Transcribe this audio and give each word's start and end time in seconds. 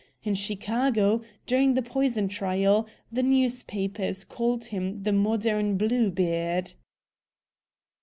In 0.23 0.33
Chicago, 0.33 1.21
during 1.45 1.75
the 1.75 1.83
poison 1.83 2.27
trial, 2.27 2.87
the 3.11 3.21
newspapers 3.21 4.23
called 4.23 4.63
him 4.65 5.03
'the 5.03 5.11
Modern 5.13 5.77
Bluebeard."' 5.77 6.73